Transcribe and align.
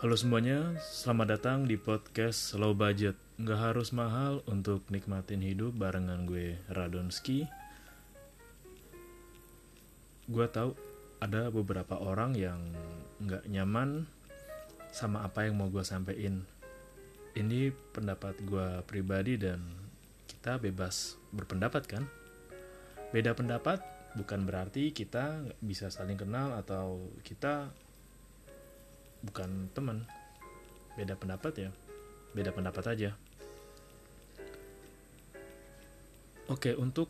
Halo 0.00 0.16
semuanya, 0.16 0.80
selamat 0.80 1.26
datang 1.36 1.58
di 1.68 1.76
podcast 1.76 2.56
Low 2.56 2.72
Budget. 2.72 3.20
Nggak 3.36 3.60
harus 3.60 3.92
mahal 3.92 4.40
untuk 4.48 4.80
nikmatin 4.88 5.44
hidup 5.44 5.76
barengan 5.76 6.24
gue 6.24 6.56
Radonski. 6.72 7.44
Gue 10.24 10.48
tahu 10.48 10.72
ada 11.20 11.52
beberapa 11.52 12.00
orang 12.00 12.32
yang 12.32 12.72
nggak 13.20 13.44
nyaman 13.44 14.08
sama 14.88 15.20
apa 15.20 15.44
yang 15.44 15.60
mau 15.60 15.68
gue 15.68 15.84
sampein. 15.84 16.48
Ini 17.36 17.68
pendapat 17.92 18.40
gue 18.40 18.80
pribadi 18.88 19.36
dan 19.36 19.60
kita 20.24 20.56
bebas 20.56 21.20
berpendapat 21.28 21.84
kan? 21.84 22.08
Beda 23.12 23.36
pendapat 23.36 23.84
bukan 24.16 24.48
berarti 24.48 24.96
kita 24.96 25.44
bisa 25.60 25.92
saling 25.92 26.16
kenal 26.16 26.56
atau 26.56 27.04
kita 27.20 27.68
bukan 29.24 29.68
teman. 29.72 30.04
Beda 30.96 31.16
pendapat 31.16 31.68
ya. 31.68 31.70
Beda 32.32 32.50
pendapat 32.52 32.84
aja. 32.96 33.10
Oke 36.50 36.74
untuk 36.74 37.06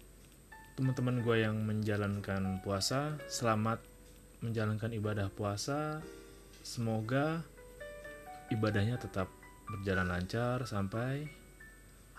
teman-teman 0.76 1.24
gue 1.24 1.36
yang 1.44 1.56
menjalankan 1.64 2.60
puasa 2.60 3.16
selamat 3.28 3.80
menjalankan 4.40 4.92
ibadah 4.96 5.28
puasa. 5.32 6.00
Semoga 6.60 7.40
ibadahnya 8.52 9.00
tetap 9.00 9.28
berjalan 9.68 10.08
lancar 10.08 10.64
sampai 10.68 11.24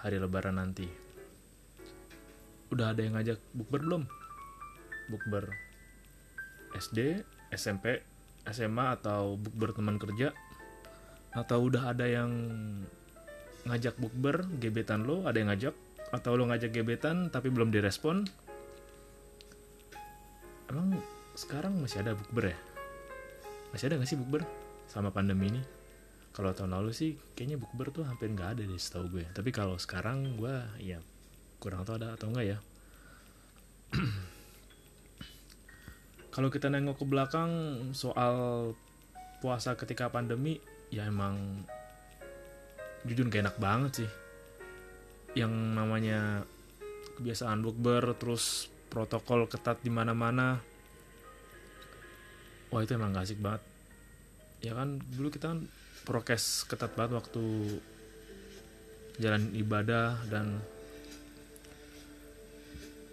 hari 0.02 0.17
lebaran 0.17 0.58
nanti. 0.58 0.89
Udah 2.73 2.95
ada 2.95 3.03
yang 3.03 3.20
ngajak 3.20 3.38
bukber 3.53 3.81
belum? 3.86 4.03
Bukber 5.11 5.52
SD 6.78 7.22
SMP 7.52 8.00
SMA 8.50 8.97
atau 8.97 9.38
bukber 9.38 9.75
teman 9.75 10.02
kerja 10.02 10.34
atau 11.31 11.64
udah 11.64 11.95
ada 11.95 12.06
yang 12.09 12.31
ngajak 13.64 13.95
bukber 14.02 14.44
gebetan 14.59 15.06
lo 15.06 15.23
ada 15.30 15.38
yang 15.38 15.50
ngajak? 15.53 15.75
Atau 16.11 16.36
lo 16.36 16.44
ngajak 16.50 16.75
gebetan 16.75 17.31
tapi 17.31 17.48
belum 17.48 17.72
direspon? 17.72 18.28
Emang 20.67 21.00
sekarang 21.38 21.80
masih 21.80 22.04
ada 22.04 22.17
bukber 22.17 22.52
ya? 22.52 22.58
Masih 23.71 23.88
ada 23.88 24.02
gak 24.02 24.10
sih 24.11 24.20
bukber 24.20 24.44
sama 24.92 25.14
pandemi 25.14 25.48
ini? 25.48 25.61
Kalau 26.32 26.52
tahun 26.52 26.76
lalu 26.76 26.92
sih 26.92 27.15
kayaknya 27.36 27.60
bukber 27.60 27.92
tuh 27.92 28.08
hampir 28.08 28.32
nggak 28.32 28.60
ada 28.60 28.61
deh 28.64 28.80
setahu 28.80 29.20
gue. 29.20 29.26
Tapi 29.32 29.52
kalau 29.52 29.76
sekarang 29.80 30.36
gue 30.39 30.55
ya 30.80 30.99
kurang 31.61 31.86
tahu 31.86 32.02
ada 32.02 32.17
atau 32.17 32.33
enggak 32.33 32.58
ya 32.58 32.60
kalau 36.31 36.47
kita 36.47 36.71
nengok 36.71 37.03
ke 37.03 37.05
belakang 37.05 37.52
soal 37.92 38.71
puasa 39.43 39.75
ketika 39.75 40.08
pandemi 40.08 40.64
ya 40.87 41.03
emang 41.03 41.67
jujur 43.03 43.27
gak 43.27 43.43
enak 43.43 43.58
banget 43.59 43.92
sih. 44.03 44.11
Yang 45.36 45.53
namanya 45.75 46.47
kebiasaan 47.20 47.59
bukber 47.59 48.15
terus 48.15 48.71
protokol 48.87 49.52
ketat 49.52 49.83
di 49.83 49.91
mana-mana. 49.91 50.64
Wah 52.71 52.80
itu 52.80 52.95
emang 52.95 53.11
gak 53.11 53.27
asik 53.27 53.43
banget. 53.43 53.64
Ya 54.64 54.71
kan 54.71 55.03
dulu 55.11 55.27
kita 55.36 55.52
kan 55.52 55.67
prokes 56.08 56.64
ketat 56.64 56.95
banget 56.95 57.20
waktu 57.20 57.43
jalan 59.20 59.52
ibadah 59.52 60.15
dan 60.31 60.64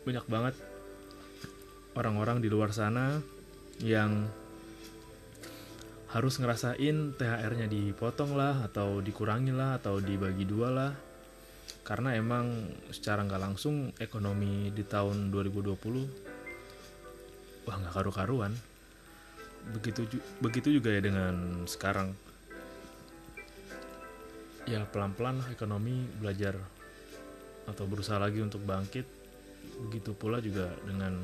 banyak 0.07 0.25
banget 0.31 0.55
orang-orang 1.99 2.39
di 2.39 2.47
luar 2.47 2.71
sana 2.71 3.19
yang 3.83 4.31
harus 6.15 6.39
ngerasain 6.41 7.19
THR-nya 7.19 7.69
dipotong 7.69 8.39
lah 8.39 8.65
atau 8.65 9.03
dikurangin 9.03 9.59
lah 9.59 9.83
atau 9.83 9.99
dibagi 9.99 10.47
dua 10.47 10.71
lah. 10.71 10.95
Karena 11.83 12.15
emang 12.15 12.71
secara 12.95 13.27
nggak 13.27 13.43
langsung 13.43 13.91
ekonomi 13.99 14.71
di 14.71 14.87
tahun 14.87 15.35
2020 15.35 17.67
wah 17.69 17.77
nggak 17.77 17.93
karu-karuan. 17.93 18.57
Begitu 19.75 20.09
begitu 20.41 20.81
juga 20.81 20.95
ya 20.95 21.05
dengan 21.05 21.67
sekarang. 21.69 22.17
Ya 24.65 24.85
pelan-pelan 24.89 25.45
ekonomi 25.53 26.09
belajar 26.21 26.57
atau 27.69 27.85
berusaha 27.85 28.17
lagi 28.17 28.41
untuk 28.41 28.65
bangkit. 28.65 29.05
Begitu 29.89 30.17
pula 30.17 30.41
juga 30.41 30.73
dengan 30.89 31.21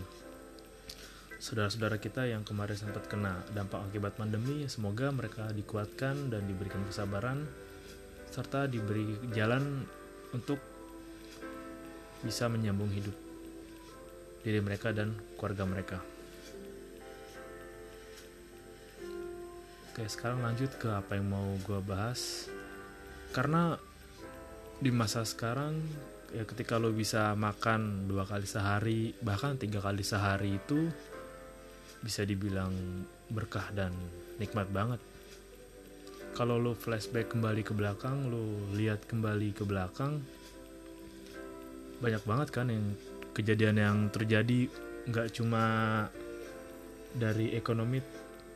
saudara-saudara 1.45 2.01
kita 2.01 2.25
yang 2.25 2.41
kemarin 2.41 2.73
sempat 2.73 3.05
kena 3.05 3.45
dampak 3.53 3.85
akibat 3.93 4.17
pandemi, 4.17 4.65
semoga 4.65 5.13
mereka 5.13 5.53
dikuatkan 5.53 6.33
dan 6.33 6.49
diberikan 6.49 6.81
kesabaran 6.89 7.45
serta 8.33 8.65
diberi 8.65 9.13
jalan 9.37 9.85
untuk 10.33 10.57
bisa 12.25 12.49
menyambung 12.49 12.89
hidup 12.89 13.13
diri 14.41 14.65
mereka 14.65 14.97
dan 14.97 15.13
keluarga 15.37 15.69
mereka. 15.69 15.99
Oke, 19.93 20.09
sekarang 20.09 20.41
lanjut 20.41 20.73
ke 20.81 20.89
apa 20.89 21.21
yang 21.21 21.29
mau 21.29 21.61
gue 21.61 21.81
bahas. 21.85 22.49
Karena 23.37 23.77
di 24.81 24.89
masa 24.89 25.29
sekarang 25.29 25.77
ya 26.33 26.49
ketika 26.49 26.81
lo 26.81 26.89
bisa 26.91 27.37
makan 27.37 28.09
dua 28.09 28.25
kali 28.27 28.49
sehari 28.49 29.13
bahkan 29.23 29.55
tiga 29.55 29.79
kali 29.79 30.03
sehari 30.03 30.59
itu 30.59 30.91
bisa 32.05 32.29
dibilang 32.29 32.71
berkah 33.33 33.73
dan 33.73 33.97
nikmat 34.37 34.69
banget. 34.69 35.01
Kalau 36.37 36.61
lo 36.61 36.77
flashback 36.77 37.33
kembali 37.33 37.65
ke 37.65 37.73
belakang, 37.73 38.29
lo 38.29 38.45
lihat 38.77 39.09
kembali 39.09 39.57
ke 39.57 39.65
belakang, 39.65 40.21
banyak 42.05 42.21
banget 42.29 42.49
kan 42.53 42.69
yang 42.69 42.93
kejadian 43.33 43.77
yang 43.81 43.97
terjadi 44.13 44.69
nggak 45.09 45.33
cuma 45.33 45.65
dari 47.17 47.57
ekonomi, 47.57 48.05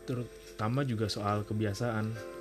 terutama 0.05 0.85
juga 0.85 1.09
soal 1.09 1.49
kebiasaan. 1.49 2.37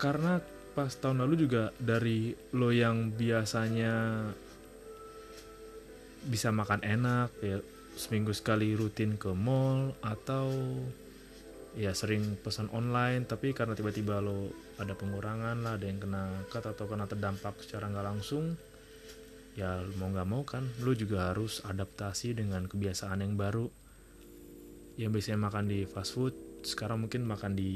Karena 0.00 0.40
pas 0.72 0.90
tahun 0.96 1.22
lalu 1.28 1.44
juga 1.44 1.76
dari 1.76 2.32
lo 2.56 2.72
yang 2.72 3.12
biasanya 3.12 4.24
bisa 6.24 6.48
makan 6.52 6.80
enak 6.84 7.28
ya 7.44 7.58
seminggu 7.94 8.34
sekali 8.34 8.74
rutin 8.74 9.18
ke 9.18 9.30
mall 9.34 9.94
atau 10.02 10.50
ya 11.78 11.94
sering 11.94 12.34
pesan 12.42 12.66
online 12.74 13.30
tapi 13.30 13.54
karena 13.54 13.78
tiba-tiba 13.78 14.18
lo 14.18 14.50
ada 14.82 14.98
pengurangan 14.98 15.62
lah 15.62 15.78
ada 15.78 15.86
yang 15.86 16.02
kena 16.02 16.42
cut 16.50 16.66
atau 16.66 16.90
kena 16.90 17.06
terdampak 17.06 17.62
secara 17.62 17.86
nggak 17.86 18.06
langsung 18.06 18.58
ya 19.58 19.82
mau 19.98 20.10
nggak 20.10 20.28
mau 20.28 20.42
kan 20.46 20.62
lo 20.82 20.94
juga 20.94 21.30
harus 21.34 21.62
adaptasi 21.66 22.38
dengan 22.38 22.64
kebiasaan 22.70 23.20
yang 23.20 23.34
baru. 23.34 23.66
Yang 25.00 25.10
biasanya 25.16 25.40
makan 25.48 25.64
di 25.68 25.88
fast 25.88 26.12
food 26.14 26.34
sekarang 26.60 27.08
mungkin 27.08 27.24
makan 27.24 27.56
di 27.56 27.72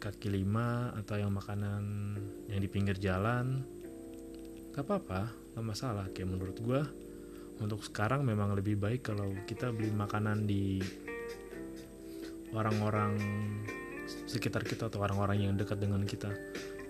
kaki 0.00 0.32
lima 0.32 0.94
atau 0.96 1.20
yang 1.20 1.34
makanan 1.34 2.16
yang 2.48 2.60
di 2.62 2.68
pinggir 2.70 2.96
jalan 2.96 3.66
gak 4.72 4.86
apa-apa 4.86 5.28
gak 5.58 5.66
masalah. 5.66 6.06
Kayak 6.14 6.38
menurut 6.38 6.56
gue 6.62 6.80
untuk 7.60 7.84
sekarang 7.84 8.24
memang 8.24 8.56
lebih 8.56 8.80
baik 8.80 9.12
kalau 9.12 9.28
kita 9.44 9.68
beli 9.70 9.92
makanan 9.92 10.48
di 10.48 10.80
orang-orang 12.56 13.14
sekitar 14.26 14.66
kita 14.66 14.90
atau 14.90 15.04
orang-orang 15.04 15.46
yang 15.46 15.54
dekat 15.54 15.78
dengan 15.78 16.02
kita. 16.02 16.32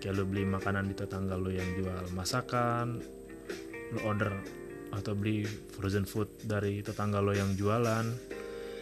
Kayak 0.01 0.17
lo 0.17 0.23
beli 0.25 0.47
makanan 0.47 0.89
di 0.89 0.95
tetangga 0.97 1.37
lo 1.37 1.53
yang 1.53 1.67
jual 1.77 2.09
masakan 2.17 3.03
lo 3.91 3.99
order 4.07 4.33
atau 4.91 5.13
beli 5.13 5.43
frozen 5.45 6.07
food 6.07 6.27
dari 6.47 6.81
tetangga 6.81 7.19
lo 7.21 7.35
yang 7.35 7.53
jualan. 7.53 8.05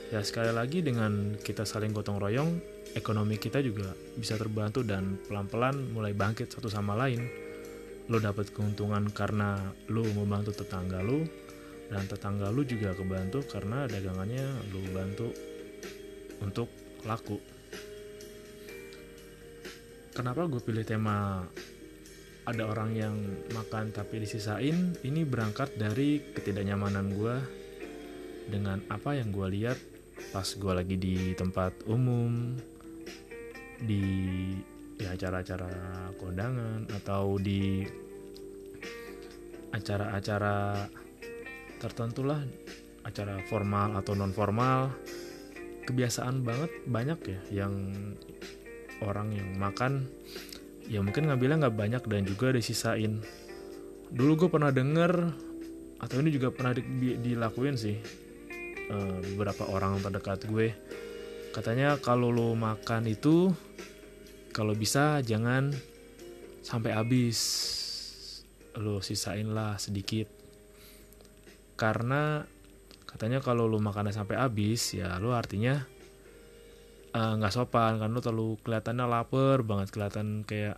Ya 0.10 0.22
sekali 0.26 0.50
lagi 0.50 0.82
dengan 0.82 1.38
kita 1.38 1.66
saling 1.66 1.94
gotong 1.94 2.18
royong 2.18 2.50
ekonomi 2.98 3.38
kita 3.38 3.62
juga 3.62 3.94
bisa 4.18 4.34
terbantu 4.42 4.82
dan 4.82 5.22
pelan-pelan 5.30 5.94
mulai 5.94 6.18
bangkit 6.18 6.50
satu 6.50 6.70
sama 6.70 6.98
lain. 6.98 7.26
Lo 8.10 8.18
dapat 8.18 8.50
keuntungan 8.50 9.10
karena 9.14 9.58
lo 9.90 10.02
membantu 10.18 10.54
tetangga 10.54 11.02
lo 11.06 11.49
dan 11.90 12.06
tetangga 12.06 12.54
lu 12.54 12.62
juga 12.64 12.94
kebantu 12.94 13.42
karena 13.50 13.90
dagangannya 13.90 14.46
lu 14.70 14.82
bantu 14.94 15.34
untuk 16.40 16.70
laku. 17.04 17.42
Kenapa 20.14 20.46
gue 20.46 20.62
pilih 20.62 20.86
tema 20.86 21.48
ada 22.46 22.64
orang 22.66 22.92
yang 22.94 23.16
makan 23.56 23.90
tapi 23.90 24.22
disisain? 24.22 24.94
Ini 25.02 25.26
berangkat 25.26 25.76
dari 25.80 26.22
ketidaknyamanan 26.34 27.08
gue 27.14 27.36
dengan 28.50 28.82
apa 28.90 29.18
yang 29.18 29.30
gue 29.30 29.48
lihat 29.60 29.78
pas 30.36 30.46
gue 30.46 30.74
lagi 30.74 30.96
di 31.00 31.32
tempat 31.34 31.88
umum 31.88 32.58
di 33.80 34.04
acara-acara 35.00 36.12
kondangan 36.20 36.84
atau 37.00 37.40
di 37.40 37.88
acara-acara 39.72 40.84
tertentu 41.80 42.28
lah 42.28 42.44
acara 43.08 43.40
formal 43.48 43.96
atau 43.96 44.14
non 44.14 44.36
formal 44.36 44.92
kebiasaan 45.88 46.46
banget 46.46 46.70
banyak 46.86 47.20
ya 47.26 47.66
yang 47.66 47.74
orang 49.02 49.34
yang 49.34 49.50
makan 49.58 50.06
ya 50.86 51.00
mungkin 51.02 51.30
ngambilnya 51.30 51.66
nggak 51.66 51.78
banyak 51.78 52.04
dan 52.06 52.22
juga 52.26 52.54
disisain. 52.54 53.22
Dulu 54.10 54.46
gue 54.46 54.50
pernah 54.50 54.74
denger 54.74 55.14
atau 56.02 56.16
ini 56.22 56.30
juga 56.34 56.50
pernah 56.50 56.74
di, 56.74 56.82
di, 56.82 57.10
dilakuin 57.22 57.78
sih 57.78 57.98
uh, 58.90 59.18
beberapa 59.34 59.70
orang 59.70 60.02
terdekat 60.02 60.50
gue. 60.50 60.74
Katanya 61.54 61.98
kalau 62.02 62.30
lo 62.30 62.54
makan 62.54 63.10
itu 63.10 63.54
kalau 64.54 64.74
bisa 64.74 65.22
jangan 65.26 65.74
sampai 66.66 66.94
habis. 66.94 67.40
Lo 68.78 69.02
sisain 69.02 69.50
lah 69.50 69.76
sedikit 69.82 70.39
karena 71.80 72.44
katanya 73.08 73.40
kalau 73.40 73.72
lu 73.72 73.80
makannya 73.80 74.12
sampai 74.12 74.36
habis 74.36 75.00
ya 75.00 75.16
lu 75.16 75.32
artinya 75.32 75.80
eh, 77.16 77.34
nggak 77.40 77.54
uh, 77.54 77.56
sopan 77.56 77.96
kan 78.04 78.12
lu 78.12 78.20
terlalu 78.20 78.60
kelihatannya 78.60 79.06
lapar 79.08 79.64
banget 79.64 79.96
kelihatan 79.96 80.44
kayak 80.44 80.78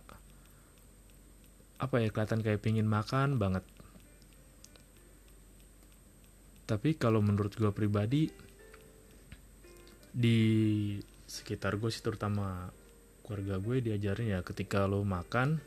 apa 1.82 1.98
ya 1.98 2.08
kelihatan 2.14 2.46
kayak 2.46 2.62
pingin 2.62 2.86
makan 2.86 3.42
banget. 3.42 3.66
Tapi 6.70 6.94
kalau 6.94 7.18
menurut 7.18 7.50
gue 7.58 7.74
pribadi 7.74 8.30
di 10.14 10.38
sekitar 11.26 11.82
gue 11.82 11.90
sih 11.90 12.06
terutama 12.06 12.70
keluarga 13.26 13.58
gue 13.58 13.82
diajarin 13.82 14.38
ya 14.38 14.40
ketika 14.46 14.86
lo 14.86 15.02
makan 15.02 15.58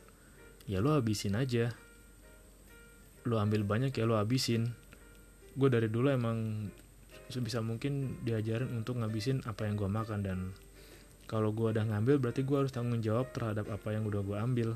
ya 0.72 0.80
lo 0.80 0.96
habisin 0.96 1.36
aja. 1.36 1.76
Lo 3.28 3.44
ambil 3.44 3.68
banyak 3.68 3.92
ya 3.92 4.08
lo 4.08 4.16
habisin 4.16 4.72
gue 5.56 5.69
dari 5.72 5.88
dulu 5.88 6.12
emang 6.12 6.68
sebisa 7.31 7.63
mungkin 7.63 8.22
diajarin 8.22 8.69
untuk 8.75 9.02
ngabisin 9.02 9.42
apa 9.50 9.66
yang 9.66 9.80
gue 9.80 9.90
makan 9.90 10.19
dan 10.22 10.40
kalau 11.25 11.50
gue 11.50 11.74
udah 11.74 11.90
ngambil 11.90 12.22
berarti 12.22 12.46
gue 12.46 12.57
harus 12.57 12.69
tanggung 12.69 13.02
jawab 13.02 13.34
terhadap 13.34 13.66
apa 13.74 13.90
yang 13.90 14.06
udah 14.06 14.22
gue 14.22 14.38
ambil. 14.38 14.69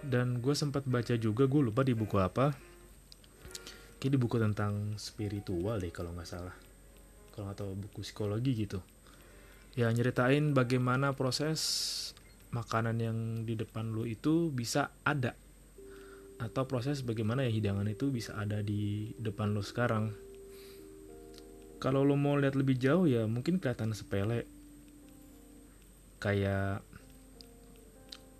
Dan 0.00 0.40
gue 0.40 0.52
sempat 0.56 0.84
baca 0.84 1.16
juga 1.16 1.48
gue 1.48 1.60
lupa 1.60 1.80
di 1.80 1.96
buku 1.96 2.20
apa. 2.20 2.52
Kayak 4.00 4.12
di 4.16 4.18
buku 4.20 4.36
tentang 4.40 4.96
spiritual 5.00 5.80
deh 5.80 5.92
kalau 5.92 6.12
nggak 6.12 6.28
salah. 6.28 6.56
Kalau 7.32 7.52
tahu 7.56 7.72
buku 7.80 8.04
psikologi 8.04 8.52
gitu. 8.68 8.80
Ya 9.76 9.88
nyeritain 9.88 10.52
bagaimana 10.52 11.16
proses 11.16 11.60
makanan 12.52 12.96
yang 13.00 13.18
di 13.48 13.56
depan 13.56 13.88
lu 13.88 14.04
itu 14.04 14.52
bisa 14.52 14.92
ada 15.06 15.32
atau 16.40 16.64
proses 16.64 17.04
bagaimana 17.04 17.44
ya 17.44 17.52
hidangan 17.52 17.84
itu 17.84 18.08
bisa 18.08 18.32
ada 18.40 18.64
di 18.64 19.12
depan 19.20 19.52
lo 19.52 19.60
sekarang. 19.60 20.16
Kalau 21.76 22.00
lo 22.00 22.16
mau 22.16 22.40
lihat 22.40 22.56
lebih 22.56 22.80
jauh 22.80 23.04
ya 23.04 23.28
mungkin 23.28 23.60
kelihatan 23.60 23.92
sepele. 23.92 24.48
Kayak 26.20 26.80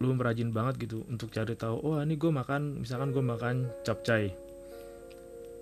lo 0.00 0.16
merajin 0.16 0.48
banget 0.48 0.88
gitu 0.88 1.04
untuk 1.12 1.28
cari 1.28 1.52
tahu 1.52 1.76
oh 1.84 2.00
ini 2.00 2.16
gue 2.16 2.32
makan 2.32 2.80
misalkan 2.80 3.12
gue 3.12 3.20
makan 3.20 3.68
capcay 3.84 4.32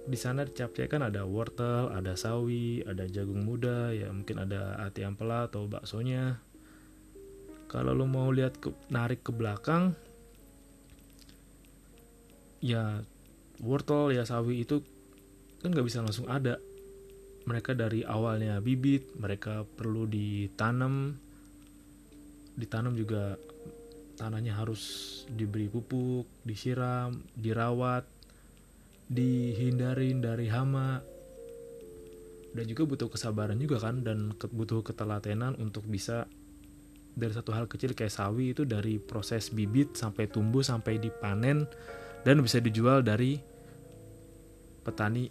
di 0.06 0.14
sana 0.14 0.46
capcay 0.46 0.86
kan 0.86 1.02
ada 1.02 1.26
wortel 1.26 1.90
ada 1.90 2.14
sawi 2.14 2.86
ada 2.86 3.02
jagung 3.10 3.42
muda 3.42 3.90
ya 3.90 4.08
mungkin 4.14 4.38
ada 4.40 4.78
ati 4.80 5.02
ampela 5.02 5.50
atau 5.50 5.66
baksonya. 5.66 6.40
Kalau 7.68 7.92
lo 7.92 8.08
mau 8.08 8.32
lihat 8.32 8.56
ke, 8.56 8.72
narik 8.88 9.20
ke 9.20 9.28
belakang 9.28 9.92
ya 12.58 13.02
wortel 13.62 14.14
ya 14.14 14.22
sawi 14.22 14.62
itu 14.62 14.82
kan 15.62 15.74
nggak 15.74 15.86
bisa 15.86 16.02
langsung 16.02 16.30
ada. 16.30 16.58
Mereka 17.48 17.72
dari 17.72 18.04
awalnya 18.04 18.60
bibit 18.60 19.16
mereka 19.16 19.64
perlu 19.64 20.04
ditanam. 20.04 21.16
Ditanam 22.58 22.92
juga 22.98 23.38
tanahnya 24.18 24.58
harus 24.58 24.82
diberi 25.30 25.70
pupuk 25.70 26.26
disiram 26.42 27.14
dirawat 27.38 28.04
dihindarin 29.08 30.20
dari 30.20 30.46
hama. 30.52 31.00
Dan 32.48 32.64
juga 32.68 32.88
butuh 32.88 33.08
kesabaran 33.12 33.60
juga 33.60 33.80
kan 33.80 34.02
dan 34.02 34.34
butuh 34.34 34.82
ketelatenan 34.82 35.56
untuk 35.60 35.84
bisa 35.86 36.26
dari 37.18 37.34
satu 37.34 37.50
hal 37.50 37.66
kecil 37.66 37.98
kayak 37.98 38.14
sawi 38.14 38.54
itu 38.54 38.62
dari 38.62 39.02
proses 39.02 39.50
bibit 39.50 39.98
sampai 39.98 40.30
tumbuh 40.30 40.62
sampai 40.62 41.02
dipanen 41.02 41.66
dan 42.22 42.42
bisa 42.42 42.58
dijual 42.58 43.02
dari 43.02 43.38
petani. 44.82 45.26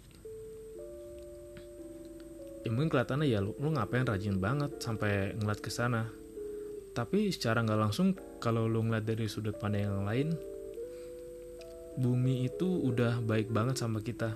Ya 2.62 2.70
mungkin 2.74 2.92
kelihatannya 2.92 3.26
ya 3.26 3.40
lu, 3.40 3.56
lu 3.58 3.72
ngapain 3.72 4.04
rajin 4.04 4.38
banget 4.38 4.76
sampai 4.78 5.34
ngeliat 5.38 5.60
ke 5.60 5.70
sana. 5.72 6.08
Tapi 6.92 7.30
secara 7.30 7.62
nggak 7.62 7.80
langsung 7.80 8.12
kalau 8.42 8.66
lu 8.66 8.82
ngeliat 8.82 9.06
dari 9.06 9.30
sudut 9.30 9.54
pandang 9.56 9.86
yang 9.86 10.04
lain 10.04 10.28
bumi 11.98 12.46
itu 12.46 12.66
udah 12.86 13.18
baik 13.26 13.50
banget 13.50 13.82
sama 13.82 13.98
kita. 13.98 14.30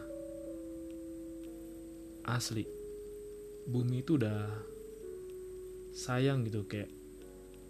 Asli. 2.26 2.67
Bumi 3.62 4.03
itu 4.03 4.19
udah 4.19 4.50
sayang 5.95 6.43
gitu 6.43 6.67
kayak 6.67 6.91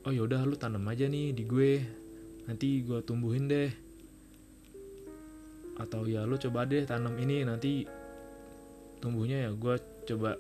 oh 0.09 0.15
yaudah 0.15 0.49
lu 0.49 0.57
tanam 0.57 0.89
aja 0.89 1.05
nih 1.05 1.37
di 1.37 1.45
gue. 1.45 1.85
Nanti 2.49 2.81
gue 2.81 3.05
tumbuhin 3.05 3.47
deh 3.53 3.69
atau 5.81 6.05
ya 6.05 6.29
lo 6.29 6.37
coba 6.37 6.69
deh 6.69 6.85
tanam 6.85 7.17
ini 7.17 7.47
nanti 7.49 7.87
tumbuhnya 9.01 9.49
ya 9.49 9.51
gue 9.57 9.75
coba 10.07 10.37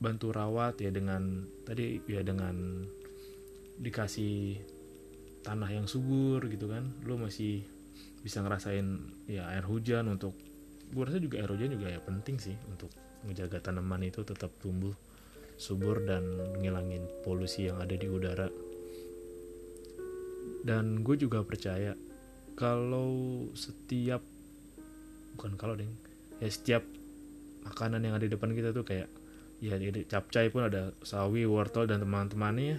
bantu 0.00 0.32
rawat 0.32 0.80
ya 0.80 0.88
dengan 0.88 1.44
tadi 1.64 2.00
ya 2.08 2.24
dengan 2.24 2.84
dikasih 3.80 4.60
tanah 5.40 5.70
yang 5.72 5.86
subur 5.88 6.44
gitu 6.48 6.68
kan. 6.68 6.88
Lo 7.04 7.16
masih 7.16 7.64
bisa 8.20 8.44
ngerasain 8.44 9.00
ya 9.28 9.48
air 9.48 9.64
hujan 9.64 10.08
untuk 10.12 10.36
gue 10.90 11.02
rasa 11.04 11.16
juga 11.22 11.40
air 11.40 11.48
hujan 11.48 11.72
juga 11.72 11.88
ya 11.88 12.00
penting 12.04 12.36
sih 12.36 12.56
untuk 12.68 12.92
menjaga 13.24 13.60
tanaman 13.60 14.04
itu 14.04 14.24
tetap 14.24 14.52
tumbuh 14.60 14.92
subur 15.60 16.04
dan 16.04 16.24
ngilangin 16.60 17.04
polusi 17.20 17.68
yang 17.68 17.80
ada 17.80 17.92
di 17.92 18.08
udara. 18.08 18.48
Dan 20.60 21.00
gue 21.00 21.16
juga 21.16 21.40
percaya 21.40 21.96
kalau 22.56 23.48
setiap 23.56 24.20
bukan 25.40 25.56
kalau 25.56 25.72
deng 25.72 25.88
ya 26.36 26.52
setiap 26.52 26.84
makanan 27.64 28.04
yang 28.04 28.12
ada 28.20 28.28
di 28.28 28.32
depan 28.36 28.52
kita 28.52 28.76
tuh 28.76 28.84
kayak 28.84 29.08
ya 29.64 29.80
di 29.80 30.04
capcay 30.04 30.52
pun 30.52 30.68
ada 30.68 30.92
sawi 31.00 31.48
wortel 31.48 31.88
dan 31.88 32.04
teman-temannya 32.04 32.76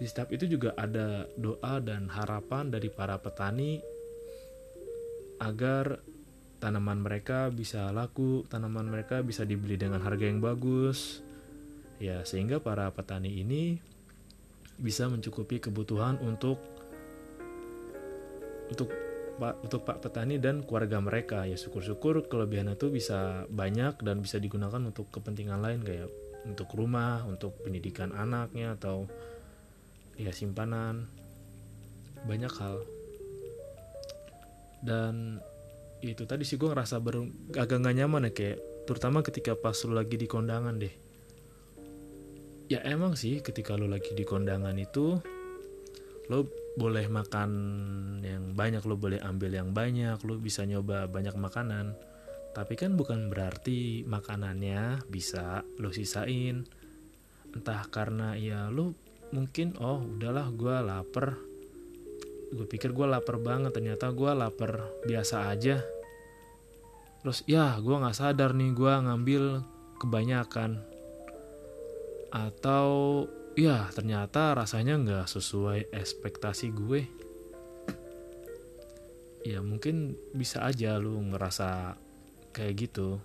di 0.00 0.08
setiap 0.08 0.32
itu 0.32 0.48
juga 0.48 0.72
ada 0.80 1.28
doa 1.36 1.76
dan 1.84 2.08
harapan 2.08 2.72
dari 2.72 2.88
para 2.88 3.20
petani 3.20 3.84
agar 5.44 6.00
tanaman 6.60 7.00
mereka 7.00 7.48
bisa 7.48 7.88
laku, 7.92 8.44
tanaman 8.48 8.88
mereka 8.88 9.24
bisa 9.24 9.48
dibeli 9.48 9.80
dengan 9.80 10.04
harga 10.04 10.24
yang 10.28 10.40
bagus. 10.40 11.24
Ya, 12.00 12.24
sehingga 12.24 12.60
para 12.60 12.88
petani 12.92 13.44
ini 13.44 13.80
bisa 14.80 15.04
mencukupi 15.08 15.60
kebutuhan 15.60 16.16
untuk 16.20 16.56
untuk 18.72 18.88
Pak 19.40 19.64
untuk 19.64 19.88
Pak 19.88 20.04
petani 20.04 20.36
dan 20.36 20.60
keluarga 20.60 21.00
mereka. 21.00 21.48
Ya 21.48 21.56
syukur-syukur 21.56 22.28
kelebihan 22.28 22.68
itu 22.76 22.92
bisa 22.92 23.48
banyak 23.48 23.96
dan 24.04 24.20
bisa 24.20 24.36
digunakan 24.36 24.78
untuk 24.84 25.08
kepentingan 25.08 25.64
lain 25.64 25.80
kayak 25.80 26.12
untuk 26.44 26.68
rumah 26.76 27.24
untuk 27.24 27.56
pendidikan 27.64 28.12
anaknya 28.12 28.76
atau 28.76 29.08
ya 30.20 30.28
simpanan. 30.28 31.08
Banyak 32.28 32.52
hal. 32.52 32.84
Dan 34.84 35.40
itu 36.04 36.28
tadi 36.28 36.44
sih 36.44 36.60
gue 36.60 36.68
ngerasa 36.68 37.00
baru 37.00 37.24
agak 37.56 37.80
gak 37.80 37.96
nyaman 37.96 38.28
ya 38.28 38.32
kayak 38.32 38.58
terutama 38.88 39.20
ketika 39.24 39.56
pas 39.56 39.76
lu 39.88 39.96
lagi 39.96 40.20
di 40.20 40.28
kondangan 40.28 40.76
deh. 40.76 40.92
Ya 42.68 42.84
emang 42.84 43.16
sih 43.16 43.40
ketika 43.40 43.72
lu 43.72 43.88
lagi 43.88 44.12
di 44.12 44.24
kondangan 44.28 44.76
itu 44.76 45.16
lo 46.28 46.59
boleh 46.78 47.10
makan 47.10 47.50
yang 48.22 48.54
banyak 48.54 48.82
lo 48.86 48.94
boleh 48.94 49.18
ambil 49.18 49.50
yang 49.50 49.74
banyak 49.74 50.18
lo 50.22 50.38
bisa 50.38 50.62
nyoba 50.62 51.10
banyak 51.10 51.34
makanan. 51.34 51.98
Tapi 52.50 52.74
kan 52.74 52.98
bukan 52.98 53.30
berarti 53.30 54.02
makanannya 54.06 55.06
bisa 55.06 55.62
lo 55.78 55.90
sisain. 55.90 56.66
Entah 57.50 57.86
karena 57.90 58.34
ya 58.38 58.70
lo 58.70 58.94
mungkin 59.34 59.74
oh 59.78 60.02
udahlah 60.02 60.50
gue 60.54 60.76
lapar. 60.82 61.38
Gue 62.50 62.66
pikir 62.66 62.90
gue 62.90 63.06
lapar 63.06 63.38
banget 63.38 63.74
ternyata 63.74 64.10
gue 64.10 64.30
lapar 64.34 64.90
biasa 65.06 65.50
aja. 65.50 65.82
Terus 67.22 67.46
ya 67.46 67.78
gue 67.78 67.94
nggak 67.94 68.18
sadar 68.18 68.54
nih 68.54 68.74
gue 68.74 68.92
ngambil 68.94 69.42
kebanyakan. 70.02 70.82
Atau 72.30 73.26
ya 73.58 73.90
ternyata 73.94 74.54
rasanya 74.54 74.98
nggak 75.00 75.26
sesuai 75.26 75.90
ekspektasi 75.94 76.70
gue. 76.74 77.02
Ya 79.46 79.64
mungkin 79.64 80.20
bisa 80.36 80.66
aja 80.66 81.00
lu 81.00 81.16
ngerasa 81.32 81.96
kayak 82.52 82.74
gitu. 82.88 83.18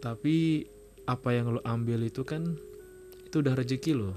Tapi 0.00 0.66
apa 1.06 1.28
yang 1.30 1.54
lo 1.54 1.60
ambil 1.62 2.02
itu 2.02 2.26
kan 2.26 2.58
itu 3.26 3.38
udah 3.38 3.54
rezeki 3.54 3.92
lo 3.94 4.10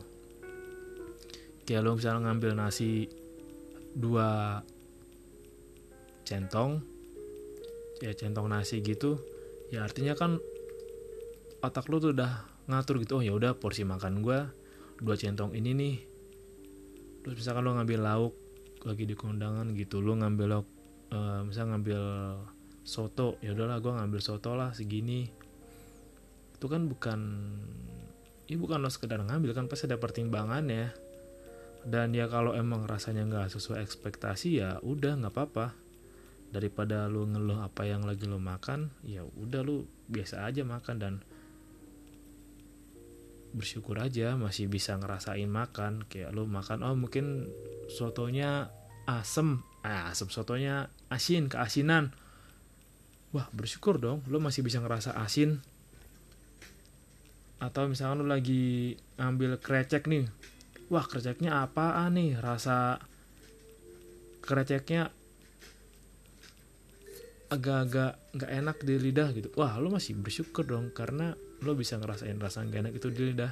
kayak 1.70 1.86
lo 1.86 1.94
misalnya 1.94 2.26
ngambil 2.26 2.58
nasi 2.58 3.06
dua 3.94 4.58
centong 6.26 6.82
ya 8.02 8.10
centong 8.18 8.50
nasi 8.50 8.82
gitu 8.82 9.22
ya 9.70 9.86
artinya 9.86 10.18
kan 10.18 10.42
otak 11.62 11.86
lu 11.94 12.02
tuh 12.02 12.10
udah 12.10 12.42
ngatur 12.70 13.02
gitu 13.02 13.20
oh 13.20 13.24
ya 13.26 13.34
udah 13.34 13.58
porsi 13.58 13.82
makan 13.82 14.22
gue 14.22 14.40
dua 15.02 15.16
centong 15.18 15.58
ini 15.58 15.74
nih. 15.74 15.96
Terus 17.26 17.36
misalkan 17.42 17.66
lo 17.66 17.74
ngambil 17.76 18.00
lauk 18.00 18.34
lagi 18.86 19.04
di 19.04 19.18
kondangan 19.18 19.74
gitu 19.76 20.00
lo 20.00 20.16
ngambil 20.16 20.48
lauk 20.48 20.68
uh, 21.12 21.44
misal 21.44 21.68
ngambil 21.74 22.02
soto 22.86 23.36
ya 23.44 23.52
udahlah 23.52 23.82
gue 23.82 23.92
ngambil 23.92 24.22
soto 24.22 24.54
lah 24.54 24.72
segini. 24.78 25.26
Itu 26.56 26.70
kan 26.70 26.86
bukan 26.86 27.20
ini 28.50 28.58
bukan 28.58 28.86
lo 28.86 28.90
sekedar 28.94 29.20
ngambil 29.26 29.58
kan 29.58 29.66
pasti 29.66 29.90
ada 29.90 29.98
pertimbangannya. 29.98 30.94
Dan 31.80 32.12
ya 32.12 32.28
kalau 32.28 32.54
emang 32.54 32.84
rasanya 32.86 33.24
nggak 33.24 33.56
sesuai 33.56 33.80
ekspektasi 33.82 34.62
ya 34.62 34.78
udah 34.84 35.18
nggak 35.18 35.34
apa-apa. 35.34 35.74
Daripada 36.50 37.06
lu 37.06 37.30
ngeluh 37.30 37.62
apa 37.62 37.86
yang 37.86 38.04
lagi 38.06 38.26
lo 38.26 38.42
makan 38.42 38.90
ya 39.06 39.22
udah 39.22 39.62
lu 39.62 39.86
biasa 40.10 40.50
aja 40.50 40.66
makan 40.66 40.96
dan 40.98 41.14
bersyukur 43.54 43.98
aja 43.98 44.38
masih 44.38 44.70
bisa 44.70 44.96
ngerasain 44.98 45.50
makan. 45.50 46.06
Kayak 46.06 46.34
lu 46.34 46.46
makan 46.46 46.86
oh 46.86 46.96
mungkin 46.96 47.50
sotonya 47.90 48.70
asem. 49.10 49.66
Ah 49.82 50.12
asem 50.14 50.30
sotonya 50.30 50.94
asin 51.10 51.50
keasinan. 51.50 52.14
Wah 53.34 53.50
bersyukur 53.54 54.02
dong 54.02 54.26
lu 54.30 54.38
masih 54.42 54.62
bisa 54.62 54.82
ngerasa 54.82 55.18
asin. 55.18 55.62
Atau 57.60 57.92
misalnya 57.92 58.24
lu 58.24 58.26
lagi 58.30 58.96
ambil 59.20 59.60
krecek 59.60 60.08
nih. 60.08 60.30
Wah 60.90 61.06
kreceknya 61.06 61.62
apaan 61.62 62.18
nih? 62.18 62.40
Rasa 62.40 62.98
kreceknya 64.42 65.14
agak-agak 67.50 68.22
nggak 68.38 68.52
enak 68.62 68.78
di 68.86 68.94
lidah 68.98 69.30
gitu. 69.34 69.50
Wah 69.58 69.78
lo 69.82 69.90
masih 69.90 70.18
bersyukur 70.18 70.66
dong 70.66 70.94
karena 70.94 71.34
lo 71.64 71.76
bisa 71.76 72.00
ngerasain 72.00 72.40
rasa 72.40 72.64
gak 72.68 72.88
enak 72.88 72.94
itu 72.96 73.12
di 73.12 73.34
lidah. 73.34 73.52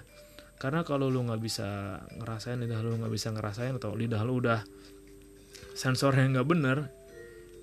Karena 0.58 0.82
kalau 0.82 1.12
lo 1.14 1.22
nggak 1.22 1.42
bisa 1.42 2.02
ngerasain 2.18 2.58
lidah 2.58 2.82
lo 2.82 2.98
nggak 2.98 3.14
bisa 3.14 3.30
ngerasain 3.30 3.78
atau 3.78 3.94
lidah 3.94 4.26
lo 4.26 4.42
udah 4.42 4.60
sensornya 5.78 6.26
nggak 6.34 6.48
bener 6.50 6.78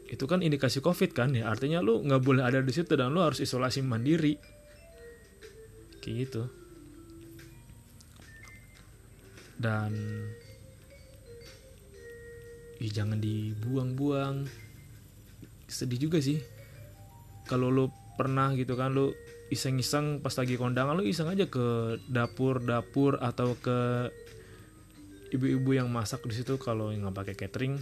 itu 0.07 0.25
kan 0.31 0.45
indikasi 0.45 0.79
covid 0.79 1.11
kan 1.11 1.35
ya. 1.35 1.51
Artinya 1.51 1.83
lo 1.83 1.99
nggak 1.99 2.23
boleh 2.23 2.47
ada 2.47 2.63
di 2.63 2.71
situ 2.71 2.95
dan 2.95 3.11
lo 3.11 3.27
harus 3.27 3.43
isolasi 3.43 3.83
mandiri. 3.83 4.39
Kayak 5.99 6.17
gitu. 6.29 6.43
Dan 9.59 9.93
ya 12.79 12.91
jangan 12.95 13.19
dibuang-buang. 13.19 14.47
Sedih 15.67 16.07
juga 16.07 16.21
sih. 16.21 16.39
Kalau 17.49 17.73
lo 17.73 17.91
pernah 18.15 18.55
gitu 18.55 18.79
kan 18.79 18.95
lo 18.95 19.11
iseng-iseng 19.55 20.21
pas 20.21 20.35
lagi 20.35 20.59
kondangan 20.59 20.99
lo 20.99 21.07
iseng 21.07 21.31
aja 21.31 21.47
ke 21.47 21.99
dapur-dapur 22.11 23.23
atau 23.23 23.55
ke 23.57 24.11
ibu-ibu 25.31 25.75
yang 25.75 25.89
masak 25.91 26.27
di 26.27 26.35
situ 26.35 26.59
kalau 26.59 26.91
nggak 26.91 27.15
pakai 27.15 27.35
catering. 27.35 27.79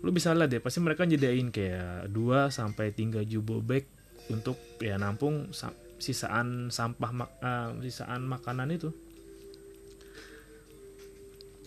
Lo 0.00 0.14
bisa 0.14 0.30
lihat 0.32 0.54
deh 0.54 0.62
pasti 0.62 0.78
mereka 0.78 1.04
jadiin 1.04 1.50
kayak 1.50 2.10
2 2.14 2.48
sampai 2.54 2.94
3 2.94 3.26
jumbo 3.26 3.58
bag 3.58 3.84
untuk 4.30 4.58
ya 4.82 4.98
nampung 4.98 5.50
sisaan 5.96 6.68
sampah 6.68 7.10
uh, 7.42 7.70
sisaan 7.82 8.26
makanan 8.26 8.74
itu. 8.74 8.90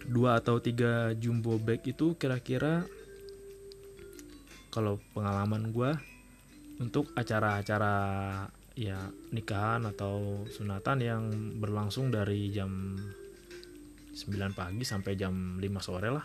Dua 0.10 0.42
atau 0.42 0.58
tiga 0.64 1.14
jumbo 1.14 1.60
bag 1.62 1.86
itu 1.86 2.18
kira-kira 2.18 2.88
kalau 4.74 4.98
pengalaman 5.14 5.70
gue 5.70 5.92
untuk 6.80 7.12
acara-acara 7.14 7.94
ya 8.80 8.96
nikahan 9.36 9.84
atau 9.92 10.48
sunatan 10.48 11.04
yang 11.04 11.24
berlangsung 11.60 12.16
dari 12.16 12.48
jam 12.48 12.96
9 14.16 14.56
pagi 14.56 14.88
sampai 14.88 15.20
jam 15.20 15.60
5 15.60 15.68
sore 15.84 16.08
lah. 16.08 16.24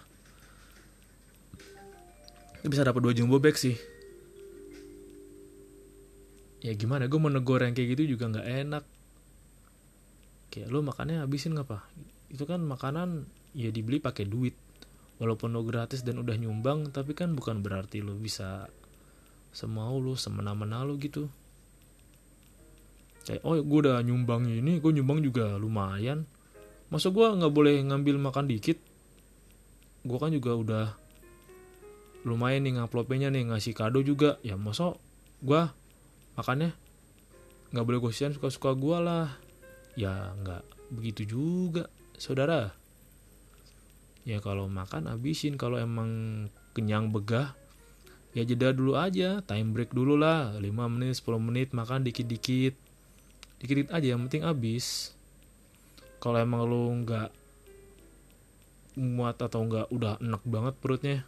Bisa 2.62 2.86
dapat 2.86 3.02
dua 3.02 3.10
jumbo 3.10 3.42
bag 3.42 3.58
sih. 3.58 3.74
Ya 6.62 6.72
gimana 6.78 7.10
gue 7.10 7.18
mau 7.18 7.28
negor 7.28 7.66
yang 7.66 7.74
kayak 7.74 7.98
gitu 7.98 8.14
juga 8.14 8.30
nggak 8.30 8.46
enak. 8.46 8.84
Kayak 10.54 10.70
lo 10.70 10.86
makannya 10.86 11.26
habisin 11.26 11.58
nggak 11.58 11.66
pak? 11.66 11.82
Itu 12.30 12.46
kan 12.46 12.62
makanan 12.62 13.26
ya 13.58 13.74
dibeli 13.74 13.98
pakai 13.98 14.30
duit. 14.30 14.54
Walaupun 15.18 15.50
lo 15.50 15.66
gratis 15.66 16.06
dan 16.06 16.22
udah 16.22 16.38
nyumbang 16.38 16.94
tapi 16.94 17.18
kan 17.18 17.34
bukan 17.34 17.66
berarti 17.66 17.98
lo 17.98 18.14
bisa 18.14 18.70
semau 19.50 19.98
lo 19.98 20.14
semena-mena 20.14 20.86
lo 20.86 20.94
gitu 21.02 21.26
kayak 23.24 23.40
oh 23.40 23.56
gue 23.56 23.78
udah 23.88 24.04
nyumbang 24.04 24.44
ini 24.44 24.78
gue 24.78 24.92
nyumbang 24.92 25.24
juga 25.24 25.56
lumayan. 25.56 26.28
Masa 26.92 27.08
gue 27.08 27.24
nggak 27.24 27.52
boleh 27.52 27.80
ngambil 27.80 28.20
makan 28.20 28.46
dikit? 28.46 28.76
Gue 30.04 30.18
kan 30.20 30.30
juga 30.30 30.52
udah 30.52 30.86
lumayan 32.28 32.68
nih 32.68 32.80
ngaplopnya 32.80 33.32
nih 33.32 33.48
ngasih 33.48 33.72
kado 33.72 34.04
juga. 34.04 34.36
Ya 34.44 34.60
masa 34.60 34.92
gue 35.40 35.62
makannya 36.36 36.76
nggak 37.72 37.84
boleh 37.84 37.98
gue 38.04 38.12
suka-suka 38.12 38.76
gue 38.76 38.98
lah. 39.00 39.28
Ya 39.96 40.36
nggak 40.44 40.92
begitu 40.92 41.24
juga 41.24 41.88
saudara. 42.20 42.76
Ya 44.28 44.40
kalau 44.44 44.68
makan 44.68 45.08
habisin 45.08 45.56
kalau 45.56 45.80
emang 45.80 46.46
kenyang 46.76 47.12
begah 47.12 47.56
ya 48.34 48.42
jeda 48.42 48.74
dulu 48.74 48.98
aja 48.98 49.40
time 49.40 49.72
break 49.72 49.96
dulu 49.96 50.20
lah. 50.20 50.52
5 50.60 50.68
menit 50.92 51.16
10 51.16 51.40
menit 51.40 51.68
makan 51.72 52.04
dikit-dikit 52.04 52.83
dikit-dikit 53.64 53.96
aja 53.96 54.12
yang 54.12 54.28
penting 54.28 54.44
habis 54.44 55.16
kalau 56.20 56.36
emang 56.36 56.68
lu 56.68 56.92
nggak 57.00 57.32
muat 59.00 59.40
atau 59.40 59.64
nggak 59.64 59.88
udah 59.88 60.20
enak 60.20 60.44
banget 60.44 60.74
perutnya 60.78 61.24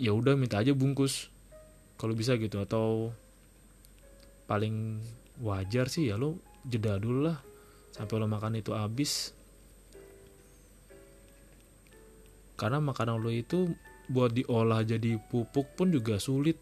ya 0.00 0.16
udah 0.16 0.32
minta 0.32 0.56
aja 0.64 0.72
bungkus. 0.72 1.28
Kalau 2.00 2.16
bisa 2.16 2.40
gitu 2.40 2.64
atau 2.64 3.12
paling 4.48 5.04
wajar 5.44 5.92
sih 5.92 6.08
ya 6.08 6.16
lo 6.16 6.40
jeda 6.64 6.96
dulu 6.96 7.28
lah 7.28 7.38
sampai 7.92 8.16
lo 8.18 8.26
makan 8.26 8.58
itu 8.58 8.72
habis 8.74 9.36
karena 12.58 12.82
makanan 12.82 13.20
lo 13.20 13.30
itu 13.30 13.70
buat 14.10 14.34
diolah 14.34 14.82
jadi 14.82 15.22
pupuk 15.30 15.78
pun 15.78 15.94
juga 15.94 16.18
sulit 16.18 16.58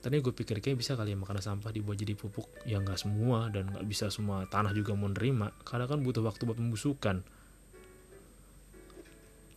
tadi 0.00 0.16
gue 0.24 0.32
pikir 0.32 0.64
kayak 0.64 0.80
bisa 0.80 0.96
kali 0.96 1.12
ya 1.12 1.18
makanan 1.20 1.44
sampah 1.44 1.68
dibuat 1.76 2.00
jadi 2.00 2.16
pupuk 2.16 2.48
ya 2.64 2.80
nggak 2.80 2.96
semua 2.96 3.52
dan 3.52 3.68
nggak 3.68 3.84
bisa 3.84 4.08
semua 4.08 4.48
tanah 4.48 4.72
juga 4.72 4.96
mau 4.96 5.12
nerima 5.12 5.52
karena 5.60 5.84
kan 5.84 6.00
butuh 6.00 6.24
waktu 6.24 6.48
buat 6.48 6.56
pembusukan. 6.56 7.20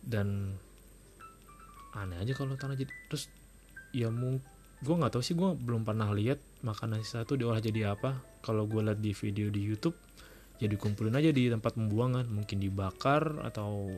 Dan 0.04 0.52
aneh 1.96 2.20
aja 2.20 2.36
kalau 2.36 2.60
tanah 2.60 2.76
jadi 2.76 2.92
terus 3.08 3.32
ya 3.96 4.12
gue 4.84 4.94
nggak 5.00 5.16
tahu 5.16 5.22
sih 5.24 5.32
gue 5.32 5.56
belum 5.56 5.88
pernah 5.88 6.12
lihat 6.12 6.36
makanan 6.60 7.00
sisa 7.00 7.24
itu 7.24 7.40
diolah 7.40 7.64
jadi 7.64 7.96
apa. 7.96 8.20
Kalau 8.44 8.68
gue 8.68 8.84
lihat 8.84 9.00
di 9.00 9.16
video 9.16 9.48
di 9.48 9.64
YouTube 9.64 9.96
ya 10.60 10.68
dikumpulin 10.68 11.16
aja 11.16 11.32
di 11.32 11.48
tempat 11.48 11.72
pembuangan. 11.72 12.28
Mungkin 12.28 12.60
dibakar 12.60 13.40
atau 13.48 13.88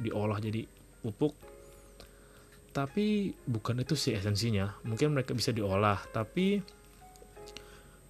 diolah 0.00 0.40
jadi 0.40 0.64
pupuk 1.04 1.59
tapi 2.70 3.34
bukan 3.50 3.82
itu 3.82 3.98
sih 3.98 4.14
esensinya. 4.14 4.78
Mungkin 4.86 5.14
mereka 5.14 5.34
bisa 5.34 5.50
diolah 5.50 5.98
tapi 6.14 6.62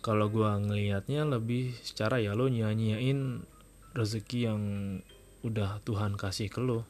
kalau 0.00 0.32
gue 0.32 0.48
ngelihatnya 0.48 1.28
lebih 1.28 1.76
secara 1.84 2.16
ya 2.20 2.32
lo 2.32 2.48
nyanyiin 2.48 3.44
rezeki 3.92 4.38
yang 4.48 4.62
udah 5.44 5.80
Tuhan 5.84 6.16
kasih 6.16 6.48
ke 6.48 6.60
lo. 6.60 6.88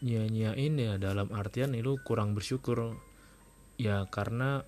Nyanyiin 0.00 0.74
ya 0.80 0.94
dalam 0.96 1.28
artian 1.32 1.76
lo 1.76 2.00
kurang 2.00 2.32
bersyukur. 2.32 2.96
Ya 3.76 4.08
karena 4.08 4.64